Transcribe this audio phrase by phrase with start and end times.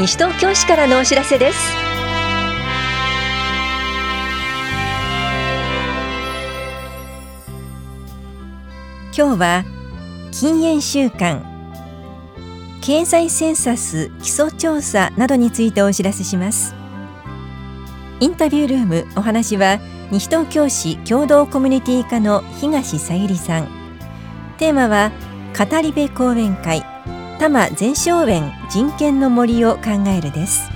[0.00, 1.58] 西東京市からのお知らせです。
[9.14, 9.64] 今日は
[10.32, 11.44] 禁煙週間。
[12.80, 16.74] 経済センサス基礎調査などについてお知らせします。
[18.20, 19.80] インタビュールームお話は
[20.10, 23.68] 西東京市共同コミュニティ課の東さゆりさん。
[24.56, 25.12] テーマは
[25.58, 26.89] 語り部講演会。
[27.40, 30.70] 多摩全生園人権の森を考えるです。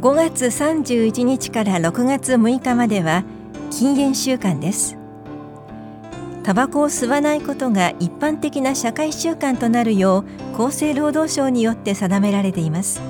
[0.00, 3.22] 5月31日から6月6日までは
[3.70, 5.01] 禁煙週間です。
[6.42, 10.24] タバコを吸わないことが一般的な社会習慣となるよ
[10.56, 13.00] う厚生労働省によって定められています。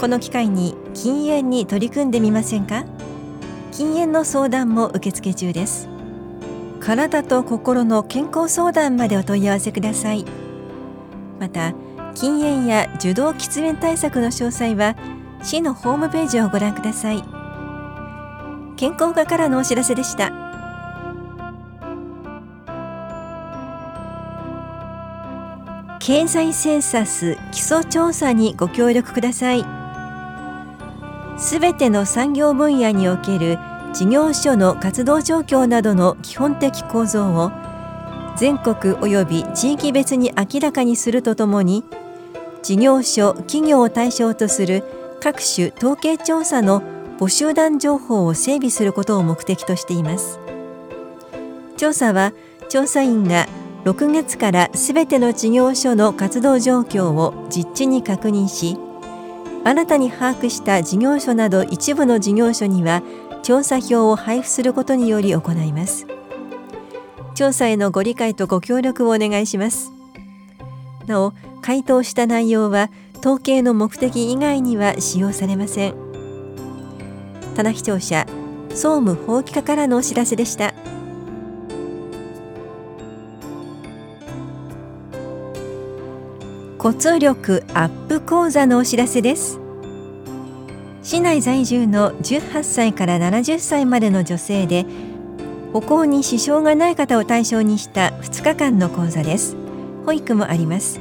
[0.00, 2.84] この機会に禁煙に取り組んでみませんか？
[3.70, 5.88] 禁煙の相談も受付中です。
[6.80, 10.24] 体と心の健康相談までお問い合わせください。
[11.38, 11.72] また
[12.14, 14.96] 禁煙や受動喫煙対策の詳細は
[15.44, 17.22] 市のホームページをご覧ください。
[18.76, 20.47] 健康課からのお知らせでした。
[26.08, 29.66] 経済センサス基礎調査にご協力ください。
[31.36, 33.58] すべての産業分野における
[33.92, 37.52] 事業所の活動状況などの基本的構造を
[38.38, 41.84] 全国及び地域別に明らかにするとともに
[42.62, 44.84] 事業所企業を対象とする
[45.20, 46.80] 各種統計調査の
[47.18, 50.40] 募集団情報を整備することを目的としています。
[51.76, 52.32] 調査は
[52.70, 53.46] 調査員が
[53.88, 58.76] 6月からすべての事業所の活動状況を実地に確認し
[59.64, 63.02] 新たに把握した事業所など一部の事業所には
[63.42, 66.06] 調査票を配布することにより行います。
[67.34, 69.90] 調査へのご理解とご協力をお願いします。
[71.06, 71.32] なお
[71.62, 75.94] 回答した内容は統計の目的以外には使用されません。
[77.56, 78.26] 棚視聴者
[78.68, 80.74] 総務法規課からのお知らせでした。
[86.88, 89.60] 骨力アップ講座のお知らせです。
[91.02, 94.86] 市内在住の18歳から70歳までの女性で
[95.74, 99.54] 歩行に支障がない方を対象にした2日間の講座です。
[100.06, 100.98] 保育もあります。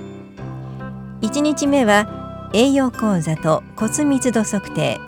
[1.21, 4.99] 1日目は栄養講座と骨密度測定。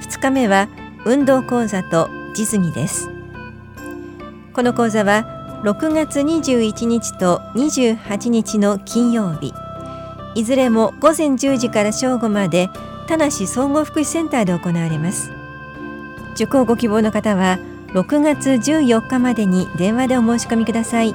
[0.00, 0.68] 2日目は
[1.04, 3.08] 運動講座と実技です。
[4.52, 9.54] この講座は6月21日と28日の金曜日。
[10.36, 12.68] いずれも午前10時から正午まで
[13.08, 15.32] 田梨総合福祉センターで行われます。
[16.34, 17.58] 受講ご希望の方は
[17.94, 21.14] 6月14日までに電話でお申し込みください。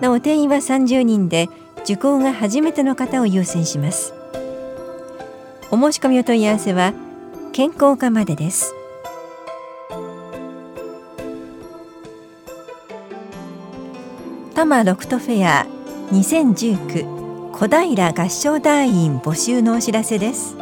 [0.00, 1.48] なお定員は30人で
[1.84, 4.12] 受講が初めての方を優先します。
[5.70, 6.94] お申し込みお問い合わせは
[7.52, 8.74] 健康課までです。
[14.56, 15.66] 多摩ロクトフェア
[16.10, 17.15] 2019
[17.58, 20.56] 小平合唱団員募集のお知らせです。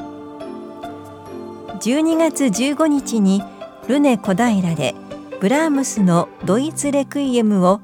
[1.81, 3.43] 12月15日に
[3.89, 4.95] ルネ小平で
[5.41, 7.81] ブラームスのドイツレクイエムを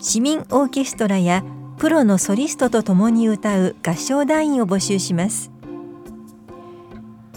[0.00, 1.44] 市民オーケストラや
[1.76, 5.50] プロのソリストと共に歌う合唱団員を募集します。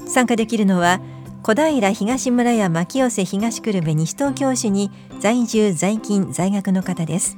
[0.08, 1.02] 参加できるのは
[1.44, 4.90] 小平東村や牧寄瀬東久留米西東京市に
[5.20, 7.38] 在住在勤在学の方です。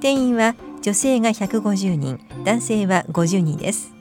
[0.00, 3.94] 定員は女性が150人男性は50人です。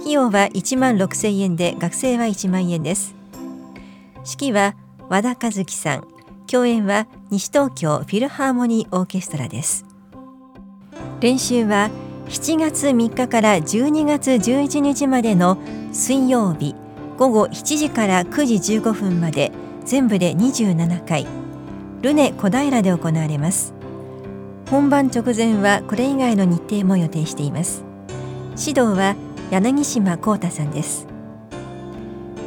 [0.00, 3.14] 費用は1万6千円で学生は1万円です。
[4.24, 4.74] 式は
[5.08, 6.08] 和田和樹さん。
[6.48, 9.84] 共演は西東京フィルハーモニーオーケストラです。
[11.20, 11.90] 練習は
[12.28, 15.58] 7月3日から12月11日までの
[15.92, 16.74] 水曜日
[17.16, 19.52] 午後7時から9時15分まで
[19.84, 21.26] 全部で27回。
[22.02, 23.75] ルネ小平で行われます。
[24.70, 27.84] 本番直前はこれ以外の日程も予定しています。
[28.58, 29.14] 指導は
[29.50, 31.06] 柳島幸太さんです。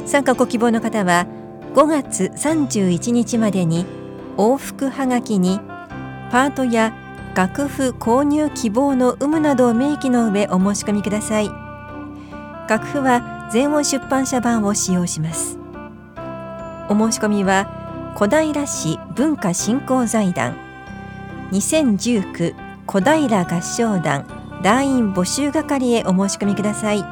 [0.04, 1.26] 参加ご希望の方は
[1.74, 3.86] 5月31日までに
[4.36, 5.60] 往復はがきに
[6.30, 6.94] パートや
[7.34, 11.48] 楽譜購入希望の有無などを明記の上お申し込みください。
[12.68, 15.58] 楽譜は全音出版社版を使用します。
[16.88, 20.69] お申し込みは小平市文化振興財団。
[21.52, 22.54] 2019
[22.86, 24.26] 小平合唱団
[24.62, 27.02] 団員募集係へお申し込みください。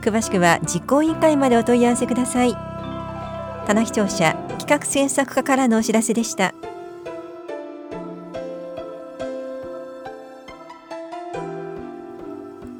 [0.00, 2.54] 詳しくは実行委員会までお問い合わせください。
[3.66, 6.54] 棚視聴者企画制作課からのお知らせでした。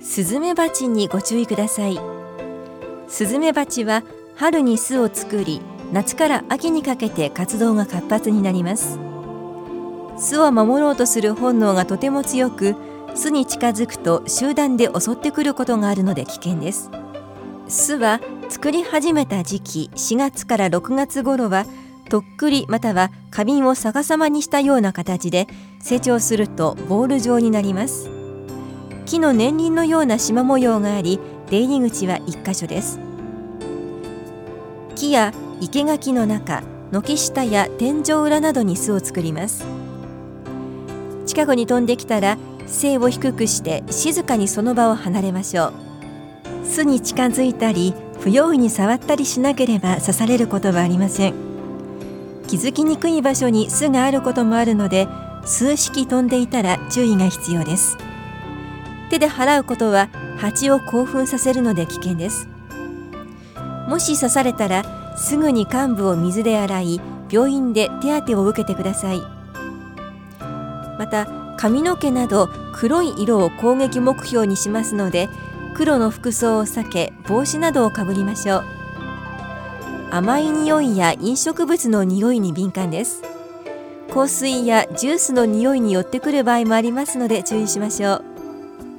[0.01, 1.99] スズメバチにご注意ください。
[3.09, 4.03] スズメバチは
[4.37, 5.61] 春に巣を作り
[5.93, 9.12] 夏から秋にかけて活動が活発になります。
[10.17, 12.77] 巣を守ろうとする本能がとても強く
[13.15, 16.91] 巣に近づくと集団で襲ってくることがあるので危険です。
[17.69, 21.65] 巣は作り始めた時期4月から6月頃は
[22.09, 25.47] とっくりまたは花瓶を逆さまにしたような形で
[25.81, 28.11] 成長するとボール状になります。
[29.07, 31.19] 木の年輪のような縞模様があり
[31.49, 32.99] 出入り口は1箇所です。
[34.95, 36.63] 木や生垣の中
[36.93, 39.82] 軒下や天井裏などに巣を作ります。
[41.27, 45.73] 近くに飛んできたら背を低くして静かにその場を離れましょう。
[46.65, 51.35] 巣に近づいたり不用意に触ったりしなければ刺されることはありません。
[52.47, 55.09] 気づきにくい場所に巣があることもあるので
[55.45, 57.97] 数式飛んでいたら注意が必要です。
[59.11, 60.09] 手で払うことは
[60.39, 62.49] 蜂を興奮させるので危険です。
[63.89, 64.85] もし刺されたら
[65.17, 69.42] すぐに患部を水で洗い病院で手当てを受けてください。
[71.03, 71.27] また
[71.57, 75.29] 髪の毛など黒い色を攻撃目標にしますので
[75.75, 78.65] 黒の服装を避け帽子などをかぶりましょう。
[80.13, 83.23] 甘い匂いや飲食物の匂いに敏感です。
[84.15, 88.25] 香水やジュースの匂いに寄ってくる場合もありますので注意しましょう。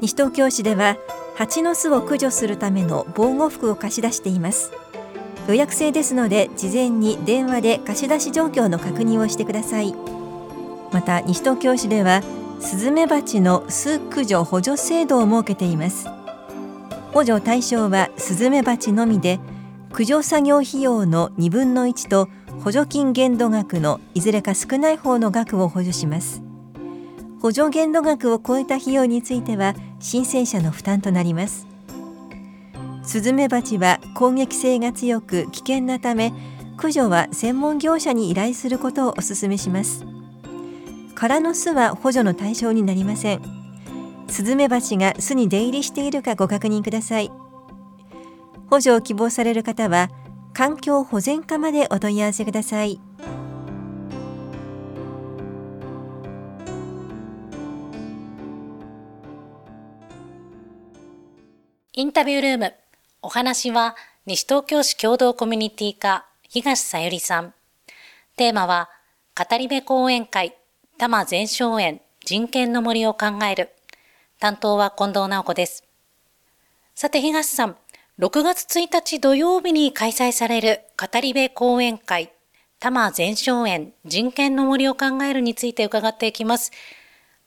[0.01, 0.97] 西東京市では
[1.35, 4.73] 蜂の巣を駆除するための防護服を貸し出しています。
[5.47, 10.12] 予約制ですので事前に電話で貸し出し状況の確認をしてください。
[10.93, 12.21] また西東京市では
[12.59, 16.07] スズメバチの巣駆除補助制度を設けています。
[17.11, 19.39] 補助対象はスズメバチのみで
[19.89, 22.29] 駆除作業費用の2分の1と
[22.63, 26.41] 補助金限度額のいずれか少ない方の額を補助します。
[27.41, 31.67] 補助限度額を超えた費用については申請者の負担となります。
[33.03, 36.31] スズメバチは攻撃性が強く危険なため
[36.77, 40.12] 駆除は専門業者に依頼することをお勧めします。
[41.23, 43.41] 空の巣は補助の対象になりません。
[44.27, 47.31] スズメバチが巣に出入りしているかご確認ください。
[48.69, 50.09] 補助を希望される方は
[50.53, 52.99] 環境保全課までお問い合わせください。
[61.93, 62.73] インタビュールーム。
[63.21, 63.95] お話は
[64.25, 67.53] 西東京市共同コミュニティ課東さゆりさん。
[68.35, 68.89] テーマは
[69.37, 70.57] 語り部講演会。
[71.03, 73.71] 多摩全荘園人権の森を考える
[74.39, 75.83] 担当は近藤直子です。
[76.95, 77.75] さて、東さん、
[78.19, 82.31] 6月1日土曜日に開催される語り部講演会、
[82.79, 86.71] 多摩全荘園人権の森を考えるについて伺っていきます。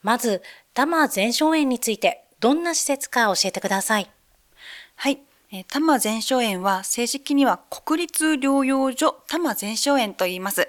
[0.02, 0.42] まず、
[0.74, 4.10] 多摩全荘園についてどんな施設か教えてください。
[4.96, 5.20] はい。
[5.68, 10.68] 多摩全荘園は正式には国立療養所多摩全荘園と言います。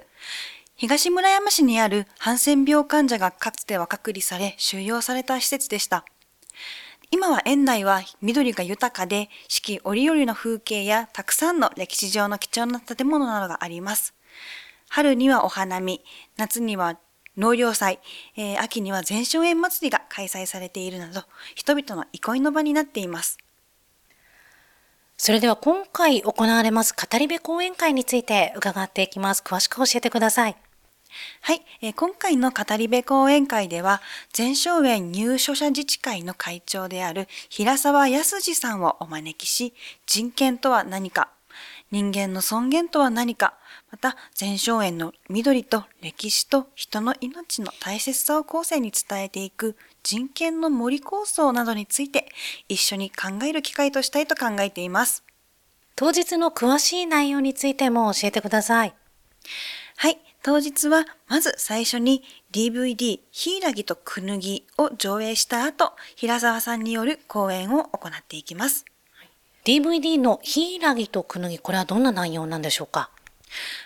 [0.78, 6.06] 東村山市にあるハンセン病患者がかつては隔離され収容された施設でした。
[7.10, 14.14] 今は園内は緑が豊かで四季折々の風景やたくさんの歴史上の貴重な建物などがあります。
[14.88, 16.04] 春にはお花見、
[16.38, 17.00] 夏には
[17.38, 18.00] 農業祭、
[18.36, 21.24] えー、秋には全荘園祭りが開催されているなど、
[21.56, 23.40] 人々の憩いの場になっています。
[25.18, 29.42] それでは今回行われます語り部講演会について伺っていきます。
[29.44, 30.56] 詳しく教えてください。
[31.42, 34.02] はい、えー、今回の語り部講演会では、
[34.34, 39.74] 全荘園入所者自治会の会長である平沢康二さんをお招きし、
[40.06, 41.30] 人権とは何か、
[41.90, 43.54] 人間の尊厳とは何か、
[43.92, 52.28] また全荘園の緑と歴史と人の命の大切さを後世に伝えていく人権の森構想などについて
[52.68, 55.24] 一緒に考える機会としたいと考えています。
[55.96, 58.94] 当日の詳しい内容についても教えてください。
[60.48, 60.54] はい。
[60.54, 62.24] 当日はまず最初に
[62.54, 68.86] DVD ヒイラギとクヌギを上映した後、平沢さんによる講演を行っていきます。
[69.66, 73.10] DVD のヒイラギとクヌギ、これはどんな内容なんでしょうか？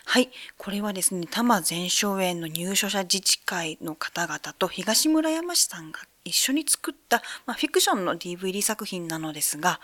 [0.06, 0.30] はい。
[0.58, 9.80] これはですね、多摩全荘園の入所者自治会の方々と東村山市さんが一緒に作った、まあ、フィクションの DVD 作品なのですが、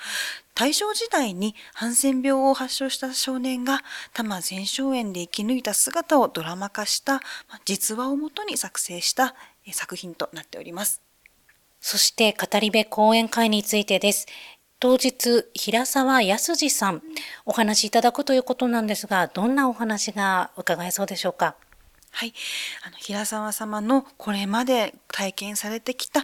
[0.53, 3.79] 大正時代にハンセン病を発症した少年が
[4.13, 7.19] 多摩全荘園で生き抜いた姿をドラマ化した、ま
[7.55, 9.35] あ、実話をもとに作成した
[9.71, 11.01] 作品となっております。
[11.79, 14.25] そして語り部講演会についてです。
[14.79, 17.01] 当日、平沢康二さん、
[17.45, 21.55] お話しいただくということなんですが、どんなお話が伺えそうでしょうか？
[22.11, 22.33] はい、
[22.83, 26.23] あの平沢様のこれまで体験されてきた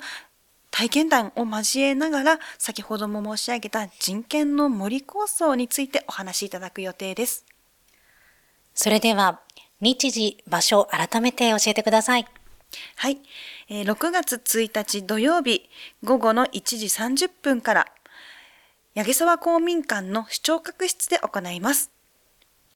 [0.71, 7.45] 体験談を交えながら先ほども申し上げた人権の森構想についてお話しいただく予定です。
[8.73, 9.41] それでは
[9.81, 12.25] 日時、場所改めて教えてください。
[12.95, 13.19] はい、
[13.69, 15.69] えー、6月1日土曜日
[16.03, 17.87] 午後の1時30分から
[18.95, 21.91] 八木沢公民館の視聴覚室で行います。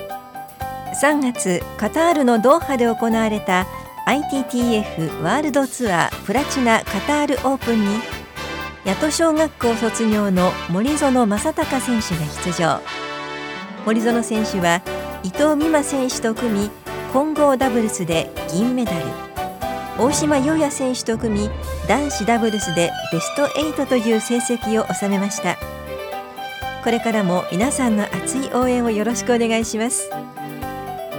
[0.99, 3.67] 3月カタールのドーハで行われた
[4.07, 8.18] ITTF ワールドツアープラチナカタールオープンに
[8.85, 12.79] 八戸小学校卒業の森園正孝選手が出場。
[13.85, 14.81] 森園選手は
[15.23, 16.71] 伊藤美誠選手と組み
[17.11, 19.05] 混合ダブルスで銀メダル。
[19.97, 21.49] 大島優也選手と組み
[21.87, 25.57] 男子ダブルスでベスト8という成績を収めました。
[26.83, 30.09] これからも皆さんの熱い応援をよろしくお願いします。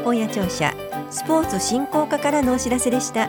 [0.02, 0.75] 本屋庁舎
[1.11, 3.29] スポーツ振興課からのお知らせでした。